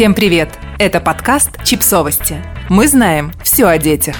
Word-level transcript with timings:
Всем 0.00 0.14
привет! 0.14 0.48
Это 0.78 0.98
подкаст 0.98 1.62
«Чипсовости». 1.62 2.42
Мы 2.70 2.88
знаем 2.88 3.32
все 3.44 3.66
о 3.66 3.76
детях. 3.76 4.16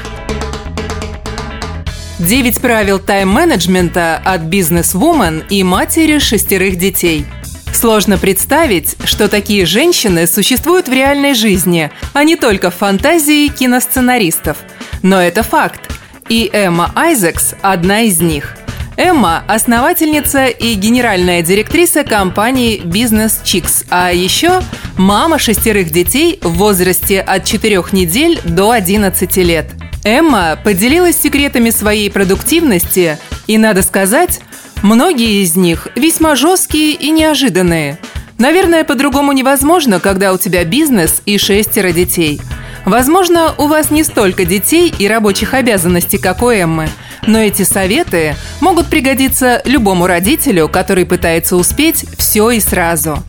Девять 2.19 2.61
правил 2.61 2.99
тайм-менеджмента 2.99 4.21
от 4.23 4.43
бизнес-вумен 4.43 5.43
и 5.49 5.63
матери 5.63 6.19
шестерых 6.19 6.77
детей. 6.77 7.25
Сложно 7.73 8.19
представить, 8.19 8.95
что 9.05 9.27
такие 9.27 9.65
женщины 9.65 10.27
существуют 10.27 10.87
в 10.87 10.93
реальной 10.93 11.33
жизни, 11.33 11.91
а 12.13 12.25
не 12.25 12.37
только 12.37 12.71
в 12.71 12.75
фантазии 12.75 13.49
киносценаристов. 13.49 14.59
Но 15.03 15.19
это 15.19 15.43
факт. 15.43 15.81
И 16.29 16.51
Эмма 16.53 16.93
Айзекс– 16.95 17.55
одна 17.63 18.03
из 18.03 18.21
них. 18.21 18.55
Эмма– 19.03 19.45
основательница 19.49 20.49
и 20.49 20.75
генеральная 20.75 21.41
директриса 21.41 22.05
компании 22.05 22.83
Business 22.83 23.43
Chicks, 23.43 23.87
а 23.89 24.13
еще 24.13 24.61
мама 24.99 25.39
шестерых 25.39 25.91
детей 25.91 26.39
в 26.43 26.51
возрасте 26.59 27.23
от 27.23 27.47
4 27.47 27.83
недель 27.93 28.39
до 28.45 28.73
11 28.73 29.37
лет. 29.39 29.71
Эмма 30.05 30.59
поделилась 30.63 31.19
секретами 31.19 31.71
своей 31.71 32.11
продуктивности, 32.11 33.17
и, 33.47 33.57
надо 33.57 33.81
сказать, 33.81 34.41
многие 34.83 35.45
из 35.45 35.57
них 35.57 35.89
весьма 35.95 36.37
жесткие 36.37 36.93
и 36.93 37.11
неожиданные. 37.11 37.99
Наверное, 38.37 38.85
по-другому 38.85 39.33
невозможно, 39.33 39.99
когда 39.99 40.35
у 40.35 40.37
тебя 40.37 40.63
бизнес 40.67 41.23
и 41.25 41.39
шестеро 41.39 41.93
детей. 41.93 42.39
Возможно, 42.85 43.55
у 43.59 43.67
вас 43.67 43.91
не 43.91 44.05
столько 44.05 44.45
детей 44.45 44.93
и 44.99 45.07
рабочих 45.09 45.55
обязанностей, 45.55 46.19
как 46.19 46.43
у 46.43 46.51
Эммы– 46.51 46.89
но 47.27 47.39
эти 47.39 47.63
советы 47.63 48.35
могут 48.61 48.87
пригодиться 48.87 49.63
любому 49.65 50.07
родителю, 50.07 50.69
который 50.69 51.05
пытается 51.05 51.57
успеть 51.57 52.05
все 52.19 52.51
и 52.51 52.61
сразу. 52.61 53.23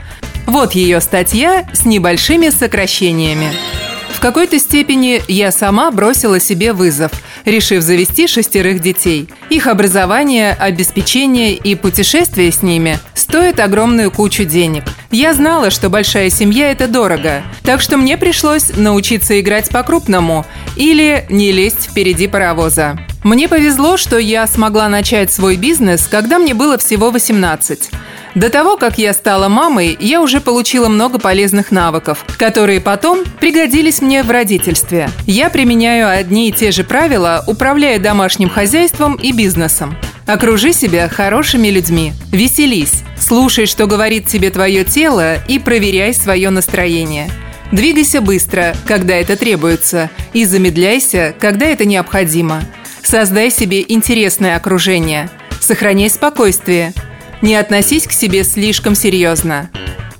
Вот 0.45 0.73
ее 0.73 1.01
статья 1.01 1.65
с 1.73 1.85
небольшими 1.85 2.49
сокращениями. 2.49 3.51
В 4.09 4.19
какой-то 4.19 4.59
степени 4.59 5.21
я 5.27 5.51
сама 5.51 5.91
бросила 5.91 6.39
себе 6.39 6.73
вызов, 6.73 7.11
решив 7.45 7.83
завести 7.83 8.27
шестерых 8.27 8.81
детей. 8.81 9.29
Их 9.49 9.67
образование, 9.67 10.53
обеспечение 10.53 11.53
и 11.53 11.75
путешествие 11.75 12.51
с 12.51 12.61
ними 12.61 12.99
стоят 13.13 13.59
огромную 13.59 14.11
кучу 14.11 14.45
денег. 14.45 14.83
Я 15.11 15.33
знала, 15.33 15.69
что 15.69 15.89
большая 15.89 16.29
семья– 16.29 16.71
это 16.71 16.87
дорого, 16.87 17.43
так 17.63 17.81
что 17.81 17.97
мне 17.97 18.17
пришлось 18.17 18.71
научиться 18.75 19.39
играть 19.39 19.69
по-крупному 19.69 20.45
или 20.75 21.25
не 21.29 21.51
лезть 21.51 21.89
впереди 21.89 22.27
паровоза. 22.27 22.97
Мне 23.23 23.47
повезло, 23.47 23.97
что 23.97 24.17
я 24.17 24.47
смогла 24.47 24.89
начать 24.89 25.31
свой 25.31 25.55
бизнес, 25.55 26.07
когда 26.07 26.39
мне 26.39 26.53
было 26.53 26.77
всего 26.77 27.11
18. 27.11 27.91
До 28.35 28.49
того, 28.49 28.77
как 28.77 28.97
я 28.97 29.13
стала 29.13 29.49
мамой, 29.49 29.97
я 29.99 30.21
уже 30.21 30.39
получила 30.39 30.87
много 30.87 31.19
полезных 31.19 31.71
навыков, 31.71 32.25
которые 32.37 32.79
потом 32.79 33.23
пригодились 33.39 34.01
мне 34.01 34.23
в 34.23 34.31
родительстве. 34.31 35.09
Я 35.25 35.49
применяю 35.49 36.09
одни 36.09 36.49
и 36.49 36.51
те 36.51 36.71
же 36.71 36.83
правила, 36.83 37.43
управляя 37.47 37.99
домашним 37.99 38.49
хозяйством 38.49 39.15
и 39.15 39.31
бизнесом. 39.31 39.97
Окружи 40.25 40.71
себя 40.71 41.09
хорошими 41.09 41.67
людьми. 41.67 42.13
Веселись. 42.31 43.03
Слушай, 43.19 43.65
что 43.65 43.85
говорит 43.85 44.27
тебе 44.27 44.49
твое 44.49 44.85
тело 44.85 45.35
и 45.47 45.59
проверяй 45.59 46.13
свое 46.13 46.49
настроение. 46.49 47.29
Двигайся 47.71 48.21
быстро, 48.21 48.75
когда 48.85 49.15
это 49.15 49.35
требуется, 49.35 50.09
и 50.33 50.45
замедляйся, 50.45 51.33
когда 51.39 51.65
это 51.65 51.85
необходимо– 51.85 52.61
Создай 53.03 53.49
себе 53.49 53.83
интересное 53.87 54.55
окружение. 54.55 55.29
Сохраняй 55.59 56.09
спокойствие. 56.09 56.93
Не 57.41 57.55
относись 57.55 58.05
к 58.05 58.11
себе 58.11 58.43
слишком 58.43 58.95
серьезно. 58.95 59.69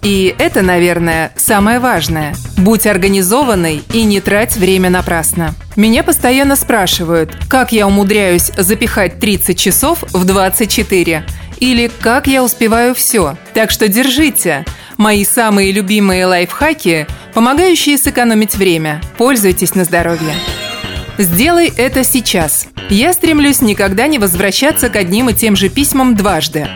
И 0.01 0.33
это, 0.39 0.63
наверное, 0.63 1.31
самое 1.35 1.79
важное. 1.79 2.33
Будь 2.57 2.87
организованной 2.87 3.83
и 3.93 4.03
не 4.03 4.19
трать 4.19 4.55
время 4.57 4.89
напрасно. 4.89 5.53
Меня 5.75 6.03
постоянно 6.03 6.55
спрашивают, 6.55 7.35
как 7.47 7.71
я 7.71 7.87
умудряюсь 7.87 8.51
запихать 8.57 9.19
30 9.19 9.59
часов 9.59 10.03
в 10.11 10.25
24 10.25 11.23
или 11.59 11.91
как 11.99 12.25
я 12.25 12.43
успеваю 12.43 12.95
все. 12.95 13.37
Так 13.53 13.69
что 13.69 13.87
держите. 13.87 14.65
Мои 14.97 15.23
самые 15.23 15.71
любимые 15.71 16.25
лайфхаки, 16.25 17.05
помогающие 17.35 17.97
сэкономить 17.97 18.55
время. 18.55 19.01
Пользуйтесь 19.17 19.75
на 19.75 19.83
здоровье. 19.83 20.33
Сделай 21.19 21.71
это 21.77 22.03
сейчас. 22.03 22.67
Я 22.89 23.13
стремлюсь 23.13 23.61
никогда 23.61 24.07
не 24.07 24.17
возвращаться 24.17 24.89
к 24.89 24.95
одним 24.95 25.29
и 25.29 25.33
тем 25.33 25.55
же 25.55 25.69
письмам 25.69 26.15
дважды. 26.15 26.67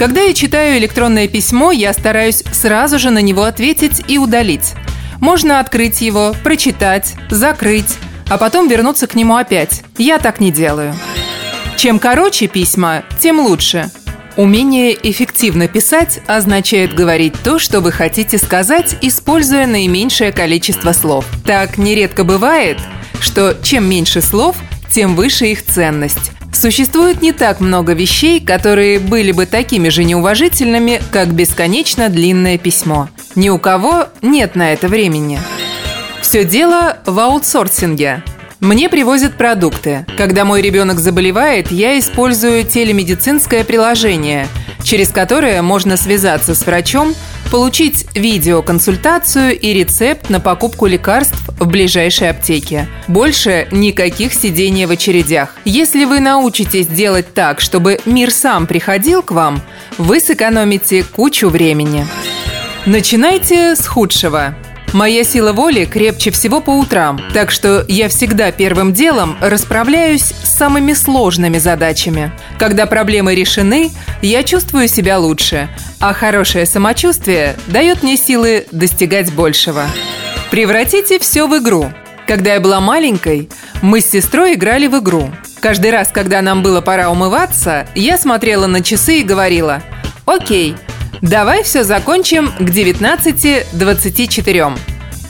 Когда 0.00 0.22
я 0.22 0.32
читаю 0.32 0.78
электронное 0.78 1.28
письмо, 1.28 1.72
я 1.72 1.92
стараюсь 1.92 2.42
сразу 2.52 2.98
же 2.98 3.10
на 3.10 3.18
него 3.18 3.42
ответить 3.42 4.02
и 4.08 4.16
удалить. 4.16 4.72
Можно 5.20 5.60
открыть 5.60 6.00
его, 6.00 6.34
прочитать, 6.42 7.16
закрыть, 7.28 7.98
а 8.30 8.38
потом 8.38 8.66
вернуться 8.66 9.06
к 9.06 9.14
нему 9.14 9.36
опять. 9.36 9.82
Я 9.98 10.18
так 10.18 10.40
не 10.40 10.50
делаю. 10.50 10.94
Чем 11.76 11.98
короче 11.98 12.46
письма, 12.46 13.02
тем 13.20 13.40
лучше. 13.40 13.90
Умение 14.38 14.96
эффективно 15.02 15.68
писать 15.68 16.20
означает 16.26 16.94
говорить 16.94 17.34
то, 17.44 17.58
что 17.58 17.82
вы 17.82 17.92
хотите 17.92 18.38
сказать, 18.38 18.96
используя 19.02 19.66
наименьшее 19.66 20.32
количество 20.32 20.92
слов. 20.92 21.26
Так 21.44 21.76
нередко 21.76 22.24
бывает– 22.24 22.78
что 23.20 23.54
чем 23.62 23.88
меньше 23.88 24.22
слов, 24.22 24.56
тем 24.90 25.14
выше 25.14 25.46
их 25.46 25.64
ценность. 25.64 26.32
Существует 26.60 27.22
не 27.22 27.32
так 27.32 27.60
много 27.60 27.94
вещей, 27.94 28.38
которые 28.38 28.98
были 28.98 29.32
бы 29.32 29.46
такими 29.46 29.88
же 29.88 30.04
неуважительными, 30.04 31.00
как 31.10 31.32
бесконечно 31.32 32.10
длинное 32.10 32.58
письмо. 32.58 33.08
Ни 33.34 33.48
у 33.48 33.58
кого 33.58 34.08
нет 34.20 34.56
на 34.56 34.74
это 34.74 34.86
времени. 34.86 35.40
Все 36.20 36.44
дело 36.44 36.98
в 37.06 37.18
аутсорсинге. 37.18 38.22
Мне 38.60 38.90
привозят 38.90 39.38
продукты. 39.38 40.04
Когда 40.18 40.44
мой 40.44 40.60
ребенок 40.60 40.98
заболевает, 40.98 41.70
я 41.70 41.98
использую 41.98 42.64
телемедицинское 42.64 43.64
приложение, 43.64 44.46
через 44.82 45.08
которое 45.08 45.62
можно 45.62 45.96
связаться 45.96 46.54
с 46.54 46.66
врачом, 46.66 47.14
получить 47.50 48.06
видеоконсультацию 48.14 49.58
и 49.58 49.72
рецепт 49.72 50.30
на 50.30 50.40
покупку 50.40 50.86
лекарств 50.86 51.38
в 51.58 51.66
ближайшей 51.66 52.30
аптеке. 52.30 52.88
Больше 53.08 53.68
никаких 53.72 54.32
сидений 54.32 54.86
в 54.86 54.90
очередях. 54.90 55.56
Если 55.64 56.04
вы 56.04 56.20
научитесь 56.20 56.86
делать 56.86 57.34
так, 57.34 57.60
чтобы 57.60 58.00
мир 58.06 58.30
сам 58.30 58.66
приходил 58.66 59.22
к 59.22 59.32
вам, 59.32 59.60
вы 59.98 60.20
сэкономите 60.20 61.02
кучу 61.02 61.48
времени. 61.48 62.06
Начинайте 62.86 63.74
с 63.74 63.86
худшего. 63.86 64.54
Моя 64.92 65.22
сила 65.22 65.52
воли 65.52 65.84
крепче 65.84 66.32
всего 66.32 66.60
по 66.60 66.70
утрам, 66.70 67.20
так 67.32 67.52
что 67.52 67.84
я 67.86 68.08
всегда 68.08 68.50
первым 68.50 68.92
делом 68.92 69.36
расправляюсь 69.40 70.32
с 70.42 70.58
самыми 70.58 70.94
сложными 70.94 71.58
задачами. 71.58 72.32
Когда 72.58 72.86
проблемы 72.86 73.36
решены, 73.36 73.92
я 74.20 74.42
чувствую 74.42 74.88
себя 74.88 75.20
лучше, 75.20 75.68
а 76.00 76.12
хорошее 76.12 76.66
самочувствие 76.66 77.54
дает 77.68 78.02
мне 78.02 78.16
силы 78.16 78.66
достигать 78.72 79.32
большего. 79.32 79.86
Превратите 80.50 81.20
все 81.20 81.46
в 81.46 81.56
игру. 81.58 81.92
Когда 82.26 82.54
я 82.54 82.60
была 82.60 82.80
маленькой, 82.80 83.48
мы 83.82 84.00
с 84.00 84.06
сестрой 84.06 84.54
играли 84.54 84.88
в 84.88 84.98
игру. 84.98 85.30
Каждый 85.60 85.92
раз, 85.92 86.08
когда 86.12 86.42
нам 86.42 86.64
было 86.64 86.80
пора 86.80 87.10
умываться, 87.10 87.86
я 87.94 88.18
смотрела 88.18 88.66
на 88.66 88.82
часы 88.82 89.20
и 89.20 89.24
говорила 89.24 89.82
«Окей, 90.26 90.74
Давай 91.22 91.62
все 91.62 91.84
закончим 91.84 92.50
к 92.58 92.62
19.24. 92.62 94.78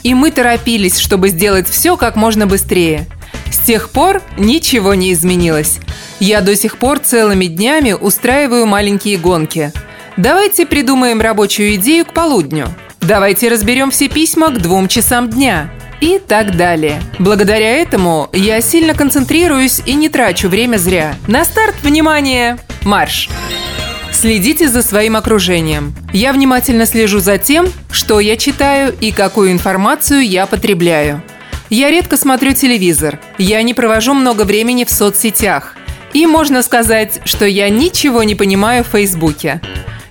И 0.03 0.13
мы 0.13 0.31
торопились, 0.31 0.97
чтобы 0.97 1.29
сделать 1.29 1.69
все 1.69 1.97
как 1.97 2.15
можно 2.15 2.47
быстрее. 2.47 3.07
С 3.51 3.59
тех 3.59 3.89
пор 3.89 4.21
ничего 4.37 4.93
не 4.93 5.13
изменилось. 5.13 5.79
Я 6.19 6.41
до 6.41 6.55
сих 6.55 6.77
пор 6.77 6.99
целыми 6.99 7.45
днями 7.45 7.93
устраиваю 7.93 8.65
маленькие 8.65 9.17
гонки. 9.17 9.71
Давайте 10.17 10.65
придумаем 10.65 11.21
рабочую 11.21 11.75
идею 11.75 12.05
к 12.05 12.13
полудню. 12.13 12.67
Давайте 13.01 13.49
разберем 13.49 13.91
все 13.91 14.07
письма 14.07 14.49
к 14.49 14.59
двум 14.59 14.87
часам 14.87 15.29
дня. 15.29 15.71
И 15.99 16.19
так 16.19 16.57
далее. 16.57 17.01
Благодаря 17.19 17.77
этому 17.77 18.29
я 18.33 18.59
сильно 18.61 18.95
концентрируюсь 18.95 19.81
и 19.85 19.93
не 19.93 20.09
трачу 20.09 20.49
время 20.49 20.77
зря. 20.77 21.13
На 21.27 21.45
старт, 21.45 21.75
внимание, 21.83 22.57
марш! 22.83 23.29
Следите 24.21 24.69
за 24.69 24.83
своим 24.83 25.15
окружением. 25.15 25.95
Я 26.13 26.31
внимательно 26.31 26.85
слежу 26.85 27.17
за 27.17 27.39
тем, 27.39 27.67
что 27.89 28.19
я 28.19 28.37
читаю 28.37 28.95
и 29.01 29.11
какую 29.11 29.51
информацию 29.51 30.21
я 30.21 30.45
потребляю. 30.45 31.23
Я 31.71 31.89
редко 31.89 32.17
смотрю 32.17 32.53
телевизор. 32.53 33.19
Я 33.39 33.63
не 33.63 33.73
провожу 33.73 34.13
много 34.13 34.43
времени 34.43 34.85
в 34.85 34.91
соцсетях. 34.91 35.75
И 36.13 36.27
можно 36.27 36.61
сказать, 36.61 37.19
что 37.25 37.45
я 37.45 37.67
ничего 37.69 38.21
не 38.21 38.35
понимаю 38.35 38.83
в 38.83 38.89
Фейсбуке. 38.89 39.59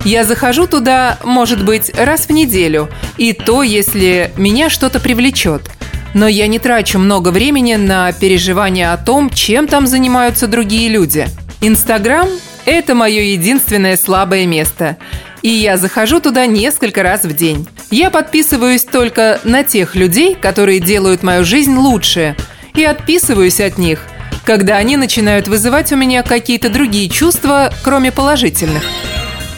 Я 0.04 0.24
захожу 0.24 0.66
туда, 0.66 1.16
может 1.22 1.64
быть, 1.64 1.96
раз 1.96 2.26
в 2.26 2.30
неделю, 2.30 2.88
и 3.16 3.32
то, 3.32 3.62
если 3.62 4.32
меня 4.36 4.70
что-то 4.70 4.98
привлечет. 4.98 5.70
Но 6.14 6.26
я 6.26 6.48
не 6.48 6.58
трачу 6.58 6.98
много 6.98 7.28
времени 7.28 7.76
на 7.76 8.10
переживания 8.10 8.92
о 8.92 8.96
том, 8.96 9.30
чем 9.30 9.68
там 9.68 9.86
занимаются 9.86 10.48
другие 10.48 10.88
люди. 10.88 11.28
Инстаграм 11.60 12.28
это 12.70 12.94
мое 12.94 13.22
единственное 13.22 13.96
слабое 13.96 14.46
место. 14.46 14.96
И 15.42 15.48
я 15.48 15.76
захожу 15.76 16.20
туда 16.20 16.46
несколько 16.46 17.02
раз 17.02 17.24
в 17.24 17.34
день. 17.34 17.66
Я 17.90 18.10
подписываюсь 18.10 18.84
только 18.84 19.40
на 19.44 19.64
тех 19.64 19.96
людей, 19.96 20.34
которые 20.34 20.80
делают 20.80 21.22
мою 21.22 21.44
жизнь 21.44 21.74
лучше, 21.74 22.36
и 22.74 22.84
отписываюсь 22.84 23.60
от 23.60 23.78
них, 23.78 24.06
когда 24.44 24.76
они 24.76 24.96
начинают 24.96 25.48
вызывать 25.48 25.92
у 25.92 25.96
меня 25.96 26.22
какие-то 26.22 26.68
другие 26.68 27.08
чувства, 27.08 27.72
кроме 27.82 28.12
положительных. 28.12 28.84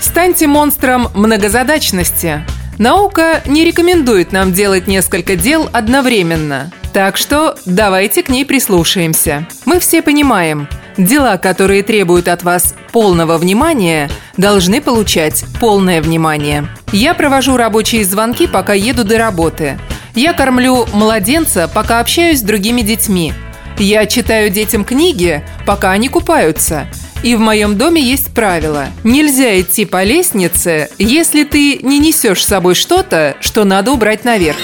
Станьте 0.00 0.46
монстром 0.46 1.08
многозадачности. 1.14 2.44
Наука 2.78 3.42
не 3.46 3.64
рекомендует 3.64 4.32
нам 4.32 4.52
делать 4.52 4.86
несколько 4.86 5.36
дел 5.36 5.68
одновременно. 5.72 6.70
Так 6.92 7.16
что 7.16 7.56
давайте 7.64 8.22
к 8.22 8.28
ней 8.28 8.44
прислушаемся. 8.44 9.46
Мы 9.64 9.78
все 9.78 10.02
понимаем, 10.02 10.68
дела, 10.96 11.36
которые 11.36 11.82
требуют 11.82 12.28
от 12.28 12.42
вас 12.42 12.74
полного 12.92 13.38
внимания, 13.38 14.10
должны 14.36 14.80
получать 14.80 15.44
полное 15.60 16.02
внимание. 16.02 16.68
Я 16.92 17.14
провожу 17.14 17.56
рабочие 17.56 18.04
звонки, 18.04 18.46
пока 18.46 18.74
еду 18.74 19.04
до 19.04 19.18
работы. 19.18 19.78
Я 20.14 20.32
кормлю 20.32 20.86
младенца, 20.92 21.68
пока 21.72 22.00
общаюсь 22.00 22.40
с 22.40 22.42
другими 22.42 22.82
детьми. 22.82 23.32
Я 23.78 24.06
читаю 24.06 24.50
детям 24.50 24.84
книги, 24.84 25.42
пока 25.66 25.92
они 25.92 26.08
купаются. 26.08 26.86
И 27.22 27.34
в 27.36 27.40
моем 27.40 27.78
доме 27.78 28.02
есть 28.02 28.34
правило. 28.34 28.86
Нельзя 29.04 29.60
идти 29.60 29.84
по 29.84 30.02
лестнице, 30.02 30.90
если 30.98 31.44
ты 31.44 31.78
не 31.82 31.98
несешь 31.98 32.44
с 32.44 32.48
собой 32.48 32.74
что-то, 32.74 33.36
что 33.40 33.64
надо 33.64 33.92
убрать 33.92 34.24
наверх. 34.24 34.58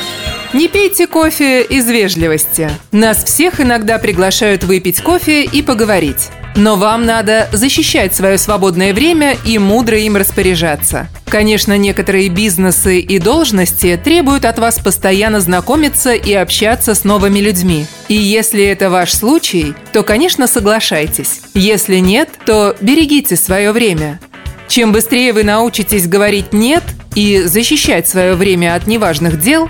Не 0.55 0.67
пейте 0.67 1.07
кофе 1.07 1.63
из 1.63 1.87
вежливости. 1.91 2.71
Нас 2.91 3.23
всех 3.23 3.61
иногда 3.61 3.99
приглашают 3.99 4.65
выпить 4.65 5.03
кофе 5.03 5.45
и 5.45 5.61
поговорить. 5.61 6.31
Но 6.57 6.77
вам 6.77 7.05
надо 7.05 7.49
защищать 7.53 8.17
свое 8.17 8.39
свободное 8.39 8.95
время 8.95 9.37
и 9.45 9.59
мудро 9.59 9.99
им 9.99 10.17
распоряжаться. 10.17 11.09
Конечно, 11.27 11.77
некоторые 11.77 12.31
бизнесы 12.31 12.99
и 12.99 13.19
должности 13.19 14.01
требуют 14.03 14.47
от 14.47 14.59
вас 14.59 14.79
постоянно 14.79 15.41
знакомиться 15.41 16.15
и 16.15 16.33
общаться 16.33 16.95
с 16.95 17.05
новыми 17.05 17.41
людьми. 17.41 17.87
И 18.09 18.15
если 18.15 18.65
это 18.65 18.89
ваш 18.89 19.13
случай, 19.13 19.75
то, 19.93 20.03
конечно, 20.03 20.47
соглашайтесь. 20.47 21.43
Если 21.53 21.97
нет, 21.97 22.31
то 22.47 22.75
берегите 22.81 23.37
свое 23.37 23.71
время. 23.73 24.19
Чем 24.67 24.93
быстрее 24.93 25.35
вы 25.35 25.45
научитесь 25.45 26.09
говорить 26.09 26.55
«нет» 26.55 26.85
и 27.15 27.43
защищать 27.43 28.09
свое 28.09 28.35
время 28.35 28.75
от 28.75 28.87
неважных 28.87 29.41
дел, 29.41 29.69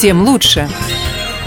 тем 0.00 0.22
лучше. 0.22 0.66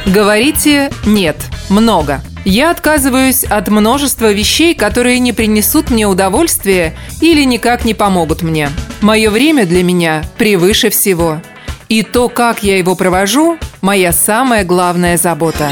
Говорите 0.05 0.91
«нет» 1.05 1.37
много. 1.69 2.21
Я 2.45 2.69
отказываюсь 2.69 3.43
от 3.43 3.67
множества 3.69 4.31
вещей, 4.31 4.75
которые 4.75 5.17
не 5.17 5.33
принесут 5.33 5.89
мне 5.89 6.05
удовольствия 6.05 6.95
или 7.19 7.43
никак 7.45 7.83
не 7.83 7.95
помогут 7.95 8.43
мне. 8.43 8.69
Мое 9.01 9.31
время 9.31 9.65
для 9.65 9.81
меня 9.81 10.23
превыше 10.37 10.91
всего. 10.91 11.41
И 11.89 12.03
то, 12.03 12.29
как 12.29 12.61
я 12.61 12.77
его 12.77 12.95
провожу, 12.95 13.57
моя 13.81 14.11
самая 14.11 14.63
главная 14.63 15.17
забота. 15.17 15.71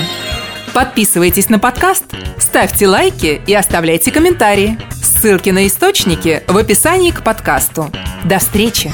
Подписывайтесь 0.73 1.49
на 1.49 1.59
подкаст, 1.59 2.05
ставьте 2.39 2.87
лайки 2.87 3.41
и 3.45 3.53
оставляйте 3.53 4.09
комментарии. 4.09 4.79
Ссылки 5.03 5.51
на 5.51 5.67
источники 5.67 6.41
в 6.47 6.57
описании 6.57 7.11
к 7.11 7.23
подкасту. 7.23 7.91
До 8.23 8.39
встречи! 8.39 8.91